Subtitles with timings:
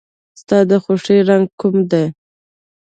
[0.41, 2.05] ستا د خوښې رنګ کوم دی؟